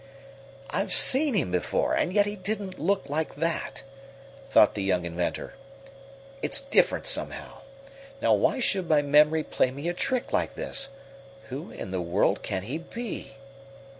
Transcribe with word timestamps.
"I've 0.71 0.95
seen 0.95 1.35
him 1.35 1.51
before, 1.51 1.93
and 1.93 2.11
yet 2.11 2.25
he 2.25 2.35
didn't 2.35 2.79
look 2.79 3.07
like 3.07 3.35
that," 3.35 3.83
thought 4.49 4.73
the 4.73 4.81
young 4.81 5.05
inventor. 5.05 5.53
"It's 6.41 6.59
different, 6.59 7.05
somehow. 7.05 7.59
Now 8.19 8.33
why 8.33 8.59
should 8.59 8.89
my 8.89 9.03
memory 9.03 9.43
play 9.43 9.69
me 9.69 9.87
a 9.87 9.93
trick 9.93 10.33
like 10.33 10.55
this? 10.55 10.89
Who 11.49 11.69
in 11.69 11.91
the 11.91 12.01
world 12.01 12.41
can 12.41 12.63
he 12.63 12.79
be?" 12.79 13.35